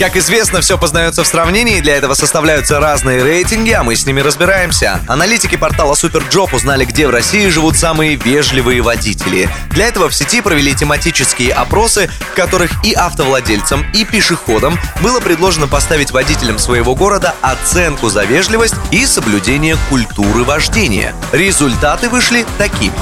[0.00, 4.22] Как известно, все познается в сравнении, для этого составляются разные рейтинги, а мы с ними
[4.22, 4.98] разбираемся.
[5.06, 9.50] Аналитики портала Superjob узнали, где в России живут самые вежливые водители.
[9.68, 15.68] Для этого в сети провели тематические опросы, в которых и автовладельцам, и пешеходам было предложено
[15.68, 21.14] поставить водителям своего города оценку за вежливость и соблюдение культуры вождения.
[21.32, 22.94] Результаты вышли такими.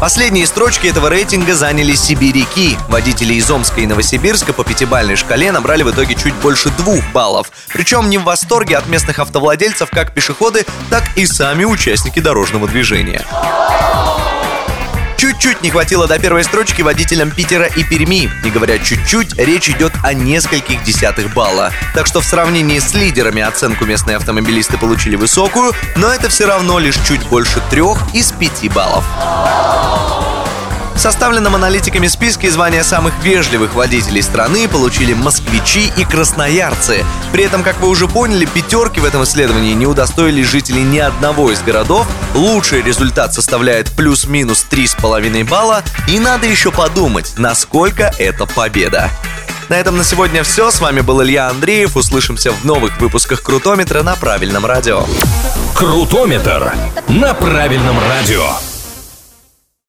[0.00, 2.78] Последние строчки этого рейтинга заняли сибиряки.
[2.88, 7.50] Водители из Омска и Новосибирска по пятибалльной шкале набрали в итоге чуть больше двух баллов.
[7.72, 13.26] Причем не в восторге от местных автовладельцев как пешеходы, так и сами участники дорожного движения.
[15.18, 18.30] Чуть-чуть не хватило до первой строчки водителям Питера и Перми.
[18.44, 21.72] И говоря чуть-чуть, речь идет о нескольких десятых балла.
[21.92, 26.78] Так что в сравнении с лидерами оценку местные автомобилисты получили высокую, но это все равно
[26.78, 29.04] лишь чуть больше трех из пяти баллов.
[30.98, 37.04] В составленном аналитиками списке звания самых вежливых водителей страны получили москвичи и красноярцы.
[37.30, 41.52] При этом, как вы уже поняли, пятерки в этом исследовании не удостоили жителей ни одного
[41.52, 42.04] из городов.
[42.34, 45.84] Лучший результат составляет плюс-минус 3,5 балла.
[46.08, 49.08] И надо еще подумать, насколько это победа.
[49.68, 50.72] На этом на сегодня все.
[50.72, 51.96] С вами был Илья Андреев.
[51.96, 55.04] Услышимся в новых выпусках Крутометра на правильном радио.
[55.76, 56.74] Крутометр
[57.06, 58.48] на правильном радио.